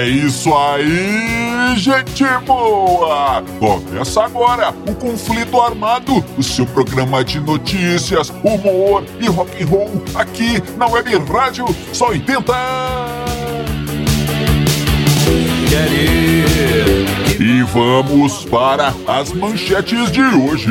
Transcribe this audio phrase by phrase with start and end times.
[0.00, 3.44] É isso aí, gente boa!
[3.58, 10.02] Começa agora o Conflito Armado, o seu programa de notícias, humor e rock and roll
[10.14, 12.50] aqui na Web Rádio Só 80.
[17.38, 20.70] E vamos para as manchetes de hoje.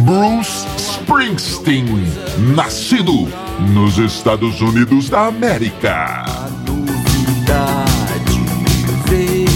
[0.00, 0.79] Bruce
[1.10, 2.06] Springsteen,
[2.54, 3.28] nascido
[3.74, 6.24] nos Estados Unidos da América.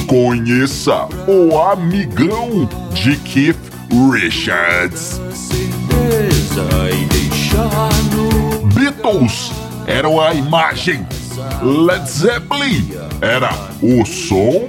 [0.08, 3.56] Conheça o amigão de Keith
[4.12, 5.20] Richards.
[8.74, 9.52] Beatles
[9.86, 11.06] eram a imagem.
[11.62, 14.68] Led Zeppelin era o som.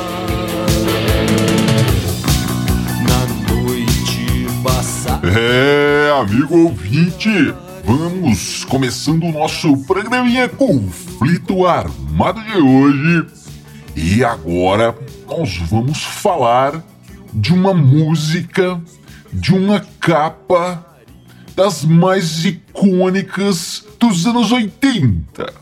[5.23, 7.53] É, amigo ouvinte,
[7.85, 13.27] vamos começando o nosso programinha Conflito Armado de hoje.
[13.95, 16.83] E agora nós vamos falar
[17.31, 18.81] de uma música,
[19.31, 20.83] de uma capa
[21.55, 25.53] das mais icônicas dos anos 80.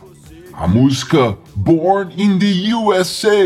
[0.53, 3.45] A música Born in the USA,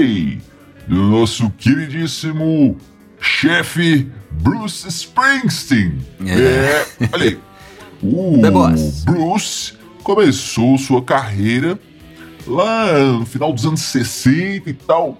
[0.88, 2.78] do nosso queridíssimo
[3.23, 5.97] chefe Bruce Springsteen.
[6.25, 6.85] É.
[7.13, 7.39] olha aí.
[8.05, 8.38] O.
[9.05, 11.79] Bruce começou sua carreira
[12.45, 15.17] lá no final dos anos 60 e tal.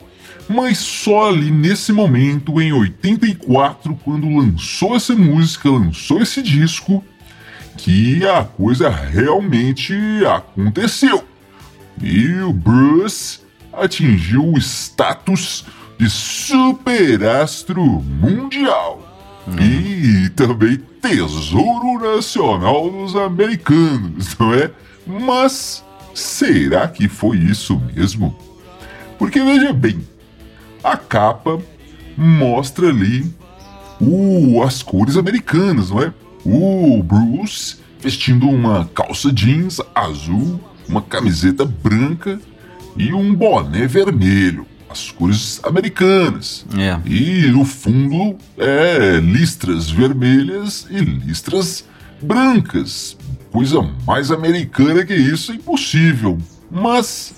[0.50, 7.02] Mas só ali nesse momento, em 84, quando lançou essa música, lançou esse disco,
[7.78, 11.24] que a coisa realmente aconteceu.
[12.02, 13.40] E o Bruce
[13.72, 15.66] atingiu o status
[15.98, 19.09] de superastro mundial.
[19.59, 24.72] E também tesouro nacional dos americanos, não é?
[25.06, 25.84] Mas
[26.14, 28.36] será que foi isso mesmo?
[29.18, 30.00] Porque veja bem,
[30.84, 31.59] a capa
[32.18, 33.34] mostra ali
[34.00, 36.14] o, as cores americanas, não é?
[36.46, 42.40] O Bruce vestindo uma calça jeans azul, uma camiseta branca
[42.98, 44.66] e um boné vermelho.
[44.94, 46.64] As cores americanas.
[46.78, 47.00] É.
[47.09, 51.84] E no fundo é listras vermelhas e listras
[52.22, 53.18] brancas.
[53.52, 56.38] Coisa mais americana que isso é impossível.
[56.70, 57.34] Mas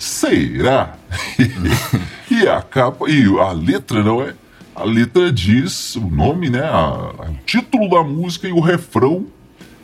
[0.00, 0.96] será?
[2.28, 4.34] e a capa e a letra não é?
[4.74, 6.60] A letra diz o nome, né?
[6.64, 9.26] A- a- o título da música e o refrão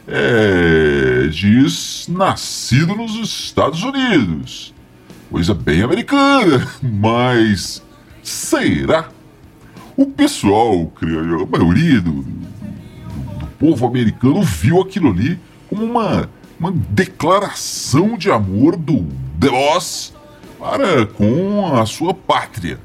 [0.08, 4.71] é, diz nascido nos Estados Unidos.
[5.32, 7.82] Coisa bem americana, mas
[8.22, 9.08] será?
[9.96, 12.22] O pessoal, creio, a maioria do, do-
[13.40, 15.38] do povo americano viu aquilo ali
[15.70, 16.28] como uma,
[16.60, 18.98] uma declaração de amor do
[19.38, 20.12] Boss
[20.58, 22.78] para com a sua pátria.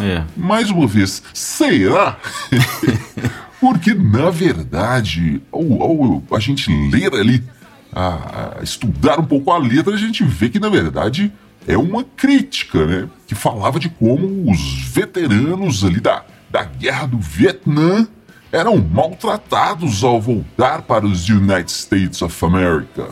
[0.00, 0.24] É.
[0.36, 2.16] Mais uma vez, será?
[3.60, 7.44] Porque, na verdade, ao, ao a gente ler ali,
[7.92, 11.30] a, a estudar um pouco a letra, a gente vê que, na verdade,
[11.66, 13.08] é uma crítica, né?
[13.26, 18.06] Que falava de como os veteranos ali da, da guerra do Vietnã
[18.52, 23.08] eram maltratados ao voltar para os United States of America.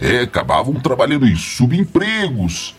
[0.00, 2.74] É, acabavam trabalhando em subempregos,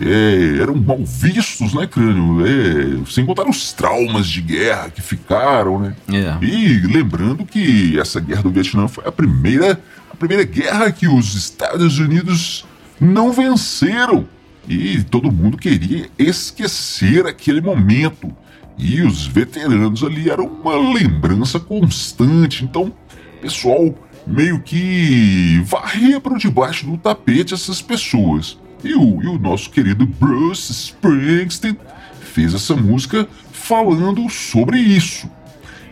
[0.00, 2.44] é, eram mal vistos, né, crânio?
[2.46, 5.96] É, sem contar os traumas de guerra que ficaram, né?
[6.12, 6.44] É.
[6.44, 9.80] E lembrando que essa guerra do Vietnã foi a primeira,
[10.12, 12.66] a primeira guerra que os Estados Unidos
[13.00, 14.28] não venceram.
[14.68, 18.34] E todo mundo queria esquecer aquele momento.
[18.76, 22.64] E os veteranos ali eram uma lembrança constante.
[22.64, 22.92] Então,
[23.40, 23.94] pessoal
[24.26, 28.58] meio que varria para debaixo do tapete essas pessoas.
[28.82, 31.76] E o, e o nosso querido Bruce Springsteen
[32.20, 35.30] fez essa música falando sobre isso.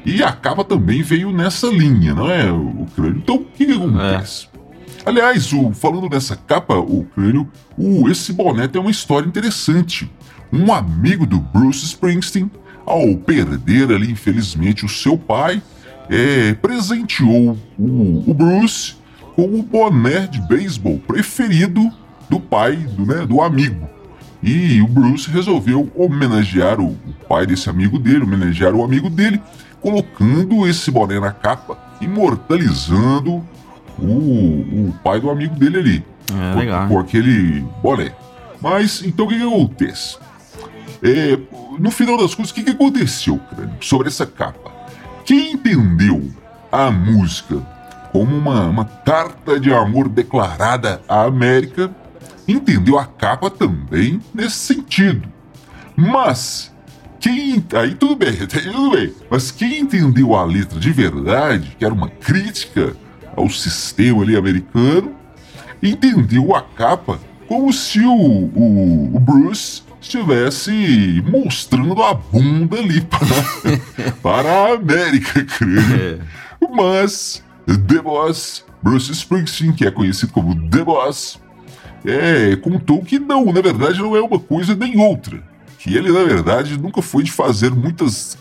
[0.04, 3.18] E a capa também veio nessa linha, não é, o crânio?
[3.18, 4.48] Então, o que, que acontece?
[5.06, 7.46] Aliás, o, falando nessa capa, o crânio,
[7.76, 10.10] o, esse boné tem uma história interessante.
[10.50, 12.50] Um amigo do Bruce Springsteen,
[12.86, 15.62] ao perder ali, infelizmente, o seu pai,
[16.08, 18.94] é, presenteou o, o Bruce
[19.34, 21.90] com o boné de beisebol preferido
[22.30, 23.86] do pai, do, né, do amigo.
[24.42, 29.40] E o Bruce resolveu homenagear o, o pai desse amigo dele, homenagear o amigo dele,
[29.82, 33.46] colocando esse boné na capa, imortalizando
[33.98, 36.04] o, o pai do amigo dele ali.
[36.32, 36.88] É, legal.
[36.88, 38.12] Com aquele boné.
[38.60, 40.16] Mas, então o que, que acontece?
[41.02, 41.38] É,
[41.78, 44.72] no final das contas, o que, que aconteceu, cara, sobre essa capa?
[45.24, 46.30] Quem entendeu
[46.72, 47.62] a música
[48.14, 51.90] como uma, uma carta de amor declarada à América,
[52.46, 55.28] entendeu a capa também nesse sentido.
[55.96, 56.72] Mas
[57.18, 57.64] quem.
[57.74, 59.12] Aí tudo bem, tudo bem.
[59.28, 62.96] Mas quem entendeu a letra de verdade, que era uma crítica
[63.36, 65.14] ao sistema ali americano,
[65.82, 74.10] entendeu a capa como se o, o, o Bruce estivesse mostrando a bunda ali para,
[74.22, 75.80] para a América, creio.
[75.80, 76.18] É.
[76.74, 81.38] Mas The Boss, Bruce Springsteen, que é conhecido como The Boss,
[82.04, 85.42] é, contou que não, na verdade não é uma coisa nem outra.
[85.78, 88.38] Que ele, na verdade, nunca foi de fazer muitas,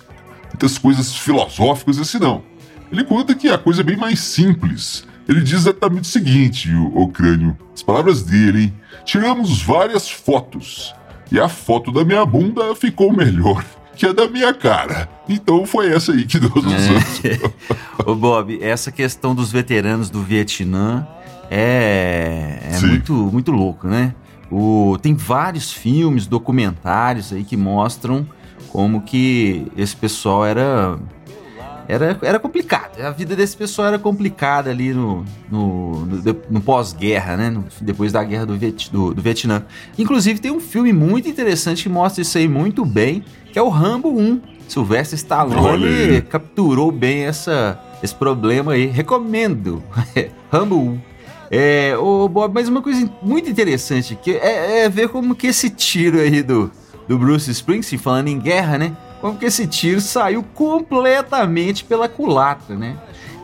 [0.50, 2.44] muitas coisas filosóficas assim, não.
[2.92, 5.06] Ele conta que a coisa é bem mais simples.
[5.28, 7.58] Ele diz exatamente o seguinte, o, o crânio.
[7.74, 8.74] As palavras dele, hein?
[9.06, 10.94] Tiramos várias fotos.
[11.32, 13.64] E a foto da minha bunda ficou melhor
[13.96, 15.10] que a da minha cara.
[15.28, 17.40] Então foi essa aí que Deus nos é.
[18.06, 21.08] Ô Bob, essa questão dos veteranos do Vietnã
[21.50, 24.14] é, é muito, muito louco, né?
[24.52, 28.28] O, tem vários filmes, documentários aí que mostram
[28.70, 30.98] como que esse pessoal era
[31.88, 33.00] era, era complicado.
[33.02, 37.50] A vida desse pessoal era complicada ali no, no, no, no pós-guerra, né?
[37.50, 39.64] No, depois da guerra do, Viet, do, do, Vietnã.
[39.98, 43.70] Inclusive, tem um filme muito interessante que mostra isso aí muito bem, que é o
[43.70, 44.42] Rambo 1.
[44.68, 48.88] Sylvester Stallone capturou bem essa, esse problema aí.
[48.88, 49.84] Recomendo.
[50.52, 51.00] Rambo 1.
[51.52, 55.70] É, ô Bob, mas uma coisa muito interessante que é, é ver como que esse
[55.70, 56.72] tiro aí do,
[57.08, 58.98] do Bruce Springsteen, falando em guerra, né?
[59.24, 62.98] Como que esse tiro saiu completamente pela culatra, né?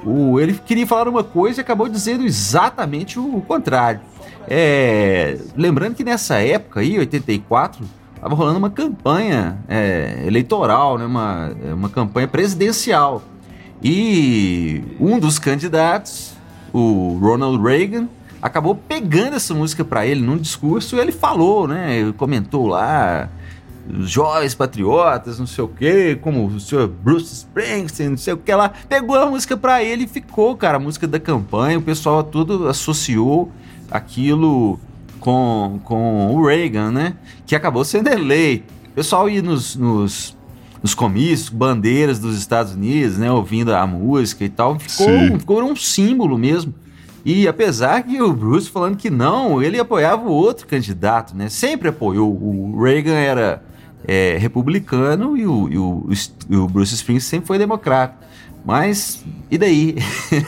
[0.05, 4.01] O, ele queria falar uma coisa e acabou dizendo exatamente o contrário.
[4.45, 11.05] É, lembrando que nessa época aí, 84, estava rolando uma campanha é, eleitoral, né?
[11.05, 13.21] uma, uma campanha presidencial.
[13.81, 16.33] E um dos candidatos,
[16.73, 18.09] o Ronald Reagan,
[18.41, 21.99] acabou pegando essa música para ele num discurso e ele falou, né?
[21.99, 23.29] Ele comentou lá
[24.01, 28.53] jovens patriotas, não sei o que, como o senhor Bruce Springsteen, não sei o que
[28.53, 28.71] lá.
[28.87, 31.77] Pegou a música pra ele e ficou, cara, a música da campanha.
[31.77, 33.51] O pessoal tudo associou
[33.89, 34.79] aquilo
[35.19, 37.15] com, com o Reagan, né?
[37.45, 38.71] Que acabou sendo eleito.
[38.87, 40.37] O pessoal ia nos, nos,
[40.83, 43.31] nos comícios, bandeiras dos Estados Unidos, né?
[43.31, 44.79] Ouvindo a música e tal.
[44.79, 46.73] Ficou, ficou um símbolo mesmo.
[47.25, 51.49] E apesar que o Bruce falando que não, ele apoiava o outro candidato, né?
[51.49, 52.31] Sempre apoiou.
[52.31, 53.68] O Reagan era
[54.09, 56.09] é, republicano e o, e, o,
[56.49, 58.27] e o Bruce Springsteen sempre foi democrata.
[58.65, 59.97] Mas, e daí?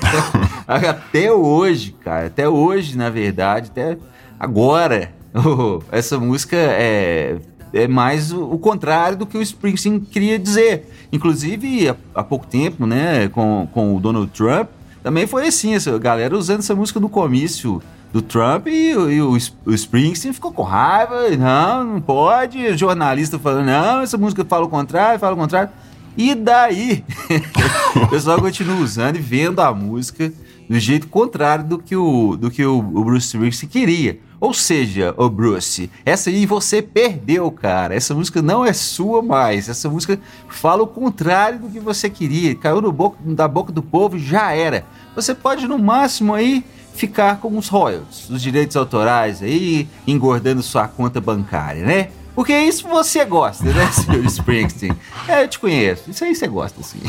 [0.67, 3.99] até hoje, cara, até hoje, na verdade, até
[4.39, 5.11] agora,
[5.91, 7.37] essa música é,
[7.71, 10.89] é mais o, o, contrário do que o Springsteen queria dizer.
[11.11, 14.69] Inclusive, há, há, pouco tempo, né, com, com o Donald Trump,
[15.03, 17.79] também foi assim, essa galera usando essa música no comício
[18.11, 19.31] do Trump e, e o,
[19.65, 24.65] o, Springsteen ficou com raiva, não, não pode, o jornalista falando, não, essa música fala
[24.65, 25.69] o contrário, fala o contrário.
[26.17, 27.05] E daí?
[27.95, 30.31] o pessoal continua usando e vendo a música
[30.69, 34.19] do jeito contrário do que o, do que o, o Bruce Springsteen queria.
[34.41, 37.93] Ou seja, o Bruce, essa aí você perdeu, cara.
[37.93, 39.69] Essa música não é sua mais.
[39.69, 42.55] Essa música fala o contrário do que você queria.
[42.55, 44.83] Caiu no boca, da boca do povo, já era.
[45.15, 50.87] Você pode, no máximo, aí ficar com os royalties, os direitos autorais aí, engordando sua
[50.87, 52.09] conta bancária, né?
[52.33, 54.25] Porque isso você gosta, né, Sr.
[54.25, 54.93] Springsteen?
[55.27, 56.09] É, eu te conheço.
[56.09, 57.01] Isso aí você gosta, sim.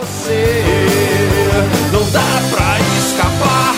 [0.00, 0.54] você
[1.92, 3.74] não dá pra escapar.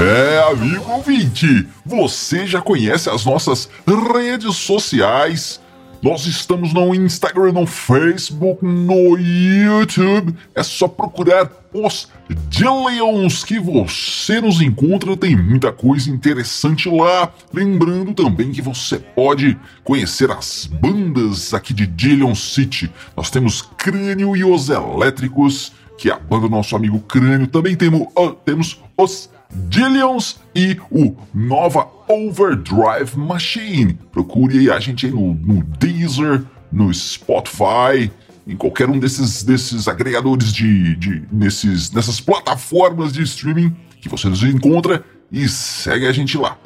[0.00, 5.60] É, amigo ouvinte, você já conhece as nossas redes sociais
[6.04, 10.36] nós estamos no Instagram, no Facebook, no YouTube.
[10.54, 12.08] É só procurar os
[12.48, 15.16] Dillions que você nos encontra.
[15.16, 17.32] Tem muita coisa interessante lá.
[17.52, 22.90] Lembrando também que você pode conhecer as bandas aqui de Dillion City.
[23.16, 27.48] Nós temos Crânio e os Elétricos, que é a banda do nosso amigo Crânio.
[27.48, 29.28] Também temos, uh, temos os
[29.68, 33.98] Dillions e o Nova Overdrive Machine.
[34.12, 38.10] Procure aí a gente aí no, no Deezer, no Spotify,
[38.46, 44.28] em qualquer um desses, desses agregadores de, de nesses, nessas plataformas de streaming que você
[44.28, 46.56] nos encontra e segue a gente lá.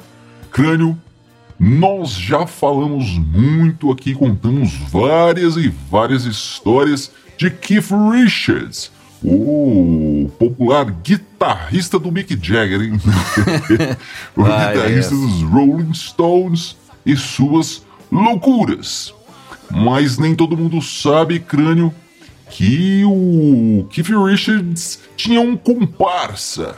[0.51, 0.97] Crânio,
[1.59, 8.91] Nós já falamos muito aqui, contamos várias e várias histórias de Keith Richards,
[9.23, 12.99] o popular guitarrista do Mick Jagger, hein?
[14.35, 19.13] o ah, guitarrista dos Rolling Stones e suas loucuras.
[19.69, 21.93] Mas nem todo mundo sabe, crânio,
[22.49, 26.75] que o Keith Richards tinha um comparsa,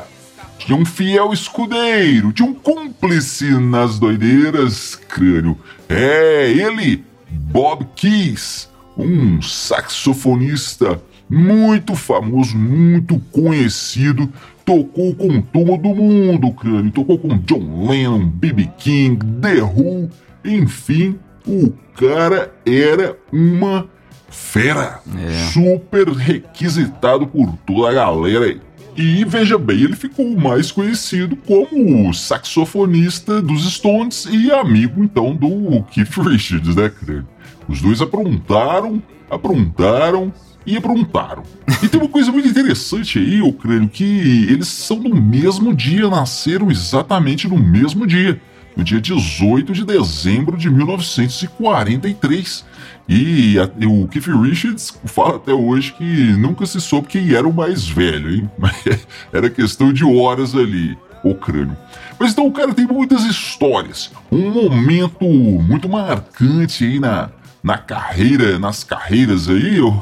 [0.58, 5.58] tinha um fiel escudeiro, tinha um cúmplice nas doideiras, crânio.
[5.88, 14.32] É ele, Bob Keys, um saxofonista muito famoso, muito conhecido,
[14.66, 18.70] tocou com todo mundo, crânio, tocou com John Lennon, B.B.
[18.78, 20.10] King, The Who,
[20.44, 23.88] enfim, o cara era uma
[24.30, 25.52] fera, é.
[25.52, 28.60] super requisitado por toda a galera.
[28.96, 35.82] E veja bem, ele ficou mais conhecido como saxofonista dos Stones e amigo então do
[35.84, 37.28] Keith Richards, né, crânio?
[37.68, 40.34] Os dois aprontaram, aprontaram
[40.66, 41.44] e aprontaram.
[41.82, 46.10] E tem uma coisa muito interessante aí, ô crânio, que eles são do mesmo dia,
[46.10, 48.42] nasceram exatamente no mesmo dia,
[48.76, 52.66] no dia 18 de dezembro de 1943.
[53.08, 57.54] E, a, o Keith Richards fala até hoje que nunca se soube quem era o
[57.54, 58.50] mais velho, hein?
[59.34, 61.76] era questão de horas ali, o crânio.
[62.20, 64.12] Mas então o cara tem muitas histórias.
[64.32, 67.30] Um momento muito marcante aí na,
[67.64, 69.98] na carreira, nas carreiras aí, uhum.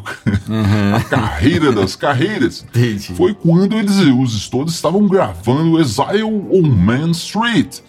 [0.96, 2.66] a carreira das carreiras,
[3.16, 7.80] foi quando eles, os todos estavam gravando Exile on Man Street.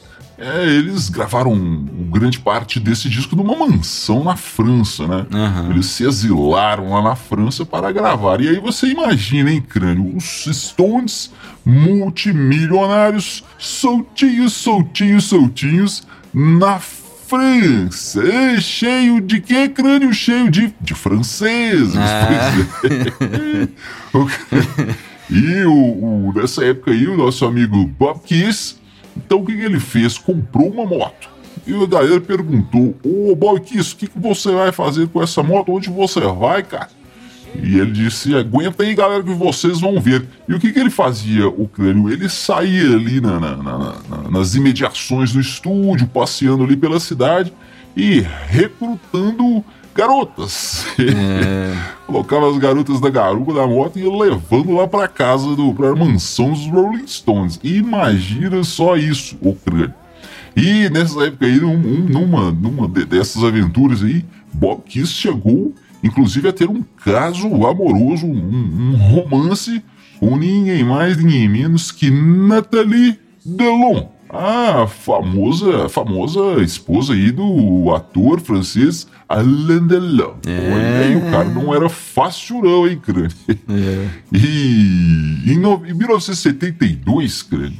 [0.40, 1.54] É, eles gravaram
[2.10, 5.26] grande parte desse disco numa mansão na França, né?
[5.30, 5.70] Uhum.
[5.72, 8.40] Eles se exilaram lá na França para gravar.
[8.40, 10.16] E aí você imagina, hein, crânio?
[10.16, 11.30] Os Stones
[11.64, 19.68] multimilionários, soltinhos, soltinhos, soltinhos, na França, é cheio de quê?
[19.68, 21.94] Crânio cheio de, de franceses.
[21.96, 22.50] Ah.
[25.30, 28.79] e o, o, nessa época aí, o nosso amigo Bob Kiss,
[29.26, 30.18] então o que, que ele fez?
[30.18, 31.28] Comprou uma moto.
[31.66, 35.42] E a galera perguntou: Ô Bob Kiss, o que, que você vai fazer com essa
[35.42, 35.72] moto?
[35.72, 36.88] Onde você vai, cara?
[37.62, 40.26] E ele disse: aguenta aí, galera, que vocês vão ver.
[40.48, 42.10] E o que, que ele fazia, o crânio?
[42.10, 43.94] Ele saía ali na, na, na,
[44.30, 47.52] nas imediações do estúdio, passeando ali pela cidade
[47.96, 50.86] e recrutando garotas.
[50.98, 51.76] É.
[52.06, 55.94] Colocava as garotas da garupa da moto e ia levando lá para casa, do, pra
[55.94, 57.60] mansão dos Rolling Stones.
[57.62, 59.94] Imagina só isso, o crânio.
[60.56, 66.52] E nessa época aí, num, numa, numa dessas aventuras aí, Bob Kiss chegou inclusive a
[66.52, 69.82] ter um caso amoroso, um, um romance
[70.18, 78.40] com ninguém mais, ninguém menos que Nathalie Delon, a famosa, famosa esposa aí do ator
[78.40, 80.34] francês Alain Delon.
[80.46, 80.72] É.
[80.72, 83.30] Olha aí, o cara não era fácil não, hein, crânio?
[83.48, 84.08] É.
[84.32, 87.78] E em, no, em 1972, crânio,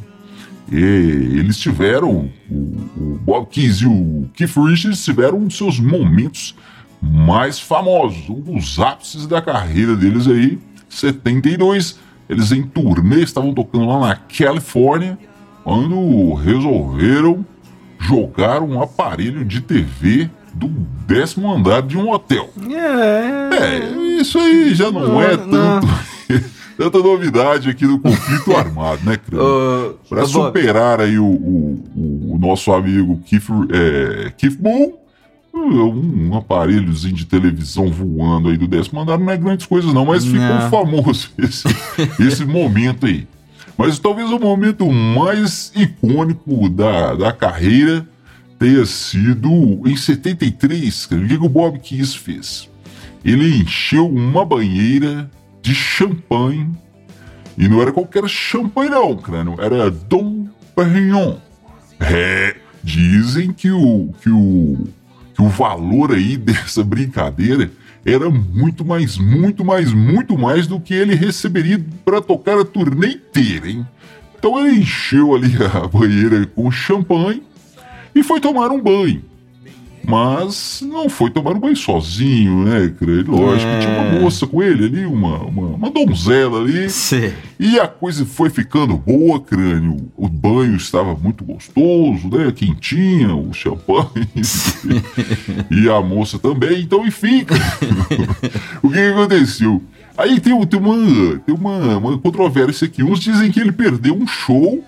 [0.73, 6.55] é, eles tiveram, o, o Bob Keys e o Keith Richards tiveram seus momentos
[7.01, 11.99] mais famosos, um dos ápices da carreira deles aí, 72.
[12.29, 15.19] Eles em turnê estavam tocando lá na Califórnia,
[15.65, 17.45] quando resolveram
[17.99, 20.69] jogar um aparelho de TV do
[21.07, 22.51] décimo andar de um hotel.
[22.71, 25.87] É, é isso aí já não, não é tanto.
[26.77, 29.47] tanta novidade aqui do conflito armado, né, Crânio?
[29.47, 34.93] Uh, Para superar aí o, o, o, nosso amigo Keith, é, Keith Moon,
[35.53, 40.07] um, um aparelhozinho de televisão voando aí do décimo andar não é grandes coisas não,
[40.07, 40.71] mas ficou não.
[40.71, 41.69] famoso esse,
[42.19, 43.27] esse momento aí.
[43.81, 48.07] Mas talvez o momento mais icônico da, da carreira
[48.59, 49.49] tenha sido
[49.87, 52.69] em 73, o que o Bob Kiss fez?
[53.25, 55.31] Ele encheu uma banheira
[55.63, 56.69] de champanhe,
[57.57, 60.47] e não era qualquer champanhe não, crânio, era Dom
[60.77, 61.37] Perignon.
[61.99, 64.89] É, dizem que o, que o
[65.35, 67.71] que o valor aí dessa brincadeira
[68.05, 73.09] era muito mais, muito mais, muito mais do que ele receberia para tocar a turnê
[73.09, 73.87] inteira, hein?
[74.39, 77.43] Então ele encheu ali a banheira com champanhe
[78.15, 79.23] e foi tomar um banho.
[80.07, 83.31] Mas não foi tomar um banho sozinho, né, creio?
[83.31, 83.79] Lógico, é...
[83.81, 84.21] tinha uma é.
[84.21, 86.89] moça com ele ali, uma, uma, uma donzela ali.
[86.91, 87.33] Sim.
[87.59, 90.11] E a coisa foi ficando boa, crânio.
[90.17, 92.51] O banho estava muito gostoso, né?
[92.53, 94.29] Quentinha, o champanhe.
[95.71, 96.81] e a moça também.
[96.81, 97.45] Então, enfim,
[98.83, 99.83] o que, que aconteceu?
[100.17, 103.03] Aí tem, tem, uma, tem uma, uma controvérsia aqui.
[103.03, 104.83] Uns dizem que ele perdeu um show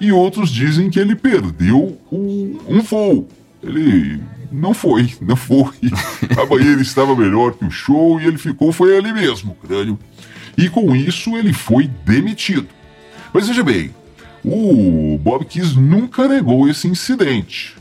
[0.00, 3.26] e outros dizem que ele perdeu um, um voo.
[3.62, 5.72] ele não foi, não foi.
[6.40, 9.98] A banheira estava melhor que o show e ele ficou, foi ali mesmo, crânio.
[10.56, 12.68] E com isso ele foi demitido.
[13.32, 13.94] Mas veja bem,
[14.44, 17.76] o Bob Kiss nunca negou esse incidente.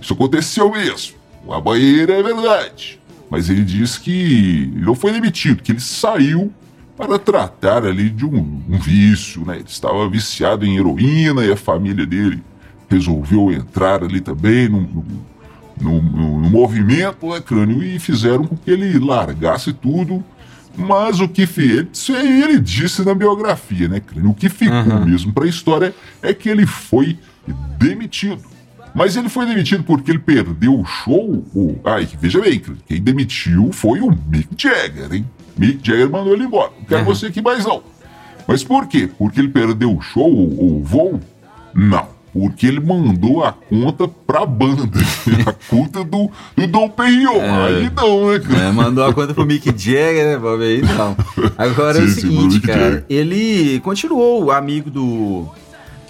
[0.00, 1.16] Isso aconteceu mesmo.
[1.48, 3.00] A banheira é verdade.
[3.30, 6.52] Mas ele diz que não foi demitido, que ele saiu
[6.96, 9.56] para tratar ali de um, um vício, né?
[9.56, 12.42] Ele estava viciado em heroína e a família dele
[12.88, 15.04] resolveu entrar ali também no,
[15.82, 20.24] no, no, no movimento, né, crânio, e fizeram com que ele largasse tudo.
[20.74, 24.30] Mas o que fez, ele disse na biografia, né, crânio?
[24.30, 25.04] O que ficou uhum.
[25.04, 27.18] mesmo para a história é que ele foi
[27.78, 28.40] demitido.
[28.94, 31.44] Mas ele foi demitido porque ele perdeu o show.
[31.54, 31.78] O...
[31.84, 35.26] Ai, veja bem, quem demitiu foi o Mick Jagger, hein?
[35.56, 36.72] Mick Jagger mandou ele embora.
[36.78, 37.06] Não quero uhum.
[37.06, 37.82] você aqui mais não.
[38.46, 39.08] Mas por quê?
[39.18, 41.20] Porque ele perdeu o show, o voo?
[41.74, 42.08] Não.
[42.32, 44.98] Porque ele mandou a conta pra banda.
[45.46, 47.36] a conta do, do Dom Perignon.
[47.36, 48.62] É, aí não, né, cara?
[48.62, 50.62] É, mandou a conta pro Mick Jagger, né, Bob?
[50.62, 51.14] Aí não.
[51.58, 53.04] Agora sim, é o seguinte, cara.
[53.08, 55.46] Ele continuou amigo do,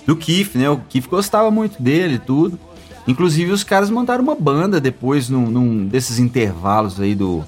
[0.06, 0.70] do Keith, né?
[0.70, 2.58] O Keith gostava muito dele e tudo.
[3.06, 7.44] Inclusive, os caras montaram uma banda depois, num, num desses intervalos aí do,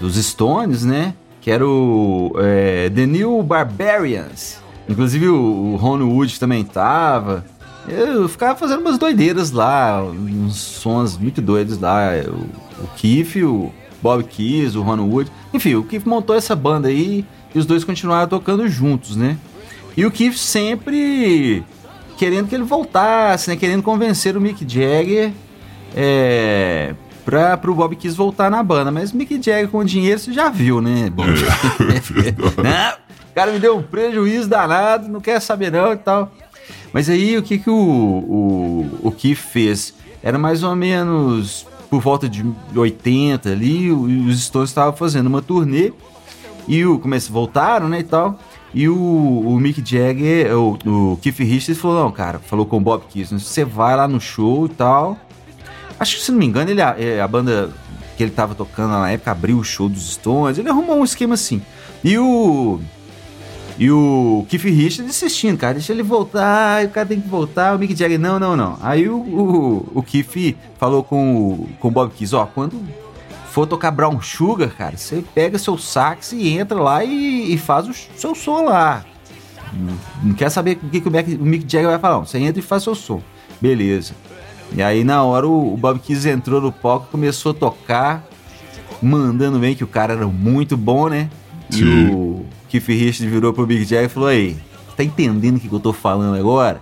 [0.00, 1.12] dos Stones, né?
[1.42, 4.58] Que era o é, The New Barbarians.
[4.88, 7.44] Inclusive, o, o Ron Wood também tava.
[7.88, 12.10] Eu ficava fazendo umas doideiras lá, uns sons muito doidos lá.
[12.26, 15.30] O, o Keith, o Bob Keys, o Ron Wood.
[15.52, 17.24] Enfim, o Keith montou essa banda aí
[17.54, 19.38] e os dois continuaram tocando juntos, né?
[19.96, 21.64] E o Keith sempre
[22.16, 23.56] querendo que ele voltasse, né?
[23.56, 25.32] Querendo convencer o Mick Jagger
[25.94, 28.90] é, pra, pro Bob Kiss voltar na banda.
[28.90, 31.10] Mas o Mick Jagger com dinheiro você já viu, né?
[31.10, 31.24] Bom,
[32.62, 32.92] não,
[33.30, 36.32] o cara me deu um prejuízo danado, não quer saber não e tal.
[36.96, 39.92] Mas aí o que, que o, o, o Keith fez?
[40.22, 42.42] Era mais ou menos por volta de
[42.74, 45.92] 80 ali, os Stones estavam fazendo uma turnê
[46.66, 48.38] e o, começo, voltaram, né, e tal.
[48.72, 52.80] E o, o Mick Jagger, o, o Keith Richards falou, não, cara, falou com o
[52.80, 55.18] Bob Kiss, você vai lá no show e tal.
[56.00, 57.74] Acho que, se não me engano, ele, a, é, a banda
[58.16, 61.34] que ele tava tocando na época abriu o show dos Stones, ele arrumou um esquema
[61.34, 61.60] assim.
[62.02, 62.80] E o...
[63.78, 67.78] E o Keith Richards insistindo, cara, deixa ele voltar, o cara tem que voltar, o
[67.78, 68.78] Mick Jagger, não, não, não.
[68.80, 72.80] Aí o, o, o Keith falou com o, com o Bob Kiss, ó, quando
[73.50, 77.86] for tocar Brown Sugar, cara, você pega seu sax e entra lá e, e faz
[77.86, 79.04] o seu som lá.
[79.72, 82.24] Não, não quer saber o que, que o, Mick, o Mick Jagger vai falar, não.
[82.24, 83.20] Você entra e faz seu som.
[83.60, 84.14] Beleza.
[84.74, 88.24] E aí na hora o, o Bob Keys entrou no palco, começou a tocar,
[89.02, 91.28] mandando bem que o cara era muito bom, né?
[91.70, 91.84] Sim.
[91.84, 92.46] E o
[92.80, 94.56] Keith Richards virou pro Mick Jagger e falou: Aí,
[94.96, 96.80] tá entendendo o que, que eu tô falando agora?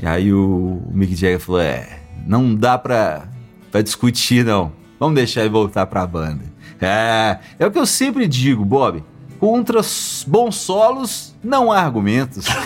[0.00, 3.28] E aí o, o Mick Jagger falou: É, não dá pra,
[3.70, 4.72] pra discutir não.
[4.98, 6.42] Vamos deixar ele voltar pra banda.
[6.80, 9.04] É, é o que eu sempre digo, Bob.
[9.38, 9.82] Contra
[10.26, 12.46] bons solos, não há argumentos.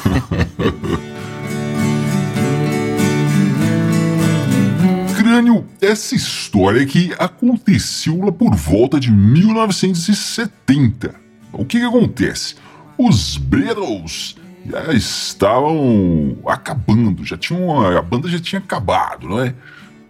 [5.16, 11.29] Crânio, essa história que aconteceu lá por volta de 1970.
[11.52, 12.54] O que, que acontece?
[12.98, 14.36] Os Beatles
[14.66, 19.54] já estavam acabando, já tinham, a banda já tinha acabado, não é?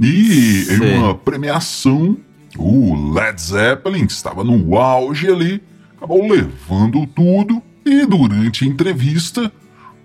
[0.01, 0.85] E Sim.
[0.85, 2.17] em uma premiação,
[2.57, 5.63] o Led Zeppelin, que estava no auge ali,
[5.97, 7.63] acabou levando tudo.
[7.85, 9.53] E durante a entrevista,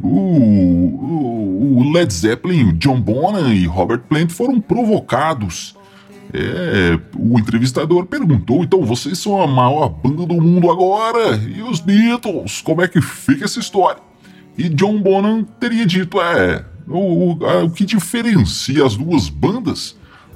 [0.01, 5.75] o, o, o Led Zeppelin, o John Bonham e Robert Plant foram provocados.
[6.33, 11.35] É, o entrevistador perguntou: então vocês são a maior banda do mundo agora?
[11.35, 12.61] E os Beatles?
[12.61, 14.01] Como é que fica essa história?
[14.57, 19.95] E John Bonham teria dito: é, o, o, a, o que diferencia as duas bandas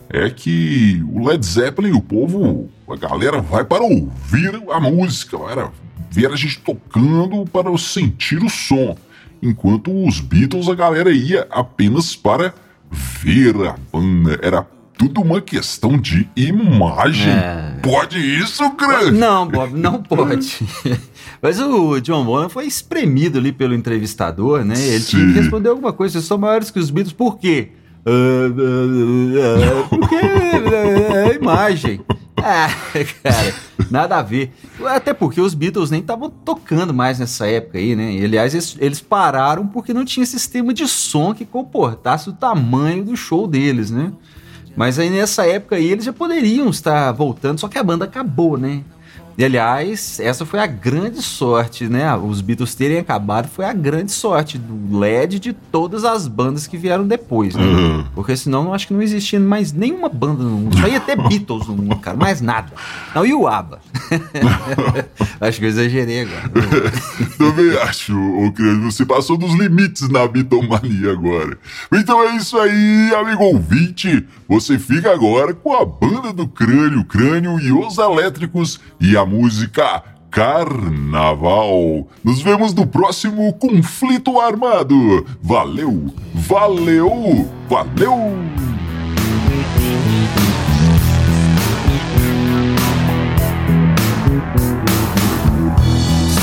[0.10, 5.72] é que o Led Zeppelin, o povo, a galera vai para ouvir a música, para
[6.10, 8.98] ver a gente tocando, para sentir o som.
[9.42, 12.54] Enquanto os Beatles, a galera ia apenas para
[12.92, 14.40] ver a banda.
[14.42, 14.68] Era
[15.00, 17.32] tudo uma questão de imagem.
[17.32, 17.80] É...
[17.82, 19.18] Pode isso, grande?
[19.18, 20.60] Não, Bob, não pode.
[21.42, 24.76] Mas o John Bonham foi espremido ali pelo entrevistador, né?
[24.78, 25.18] Ele Sim.
[25.18, 26.12] tinha que responder alguma coisa.
[26.14, 27.70] Vocês são maiores que os Beatles, por quê?
[28.06, 32.02] Uh, uh, uh, porque é imagem.
[32.42, 32.70] Ah,
[33.22, 33.54] cara,
[33.92, 34.54] nada a ver.
[34.86, 38.14] Até porque os Beatles nem estavam tocando mais nessa época aí, né?
[38.14, 43.04] E, aliás, eles, eles, pararam porque não tinha sistema de som que comportasse o tamanho
[43.04, 44.14] do show deles, né?
[44.80, 48.58] Mas aí nessa época aí eles já poderiam estar voltando, só que a banda acabou,
[48.58, 48.82] né?
[49.40, 52.14] E aliás, essa foi a grande sorte, né?
[52.14, 56.76] Os Beatles terem acabado foi a grande sorte do LED de todas as bandas que
[56.76, 57.64] vieram depois, né?
[57.64, 58.06] Uhum.
[58.14, 60.78] Porque senão eu acho que não existia mais nenhuma banda no mundo.
[60.78, 62.74] Só ia ter Beatles no mundo, cara, mais nada.
[63.16, 63.80] Não, e o ABBA?
[65.40, 66.52] acho que eu exagerei agora.
[67.38, 71.58] Também acho, ô Crânio, você passou dos limites na bitomania agora.
[71.94, 74.28] Então é isso aí, amigo ouvinte.
[74.50, 80.04] Você fica agora com a banda do Crânio, Crânio e os Elétricos e a música
[80.32, 82.08] Carnaval.
[82.24, 85.26] Nos vemos no próximo conflito armado.
[85.42, 88.36] Valeu, valeu, valeu!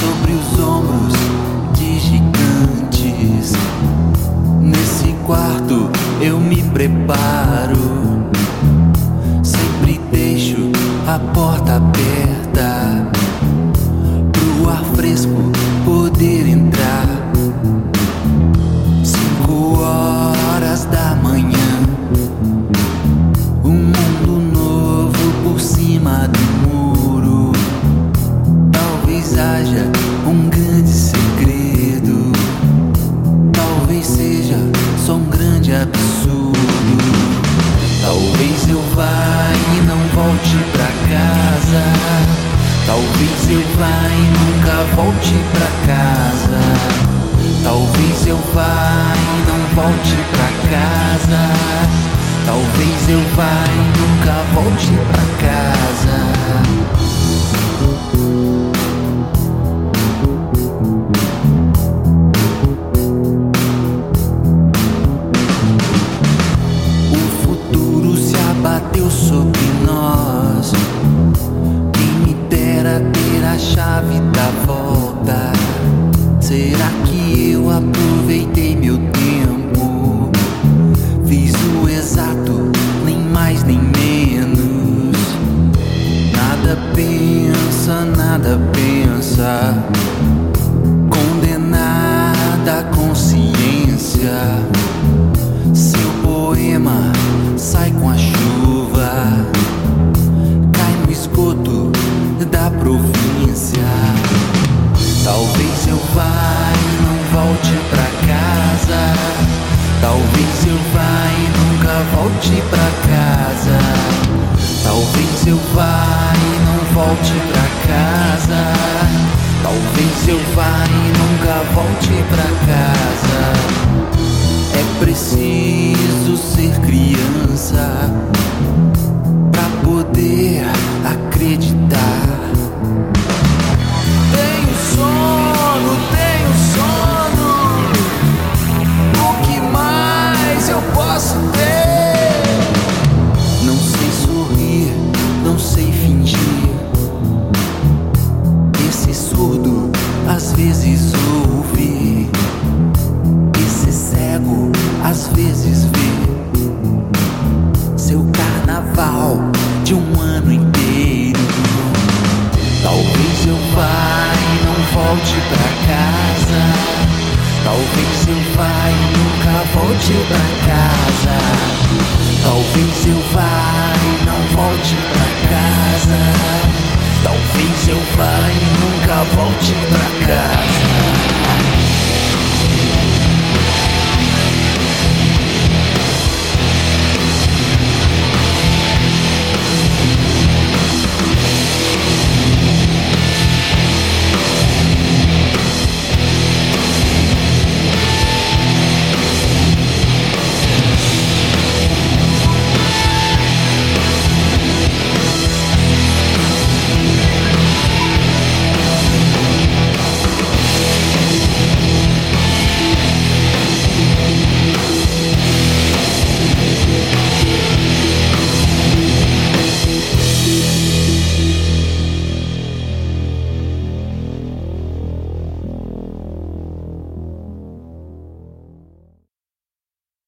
[0.01, 1.14] Sobre os ombros
[1.75, 3.53] de gigantes,
[4.61, 8.27] nesse quarto eu me preparo.
[9.42, 10.72] Sempre deixo
[11.07, 12.36] a porta aberta
[53.38, 55.26] E nunca pra casa.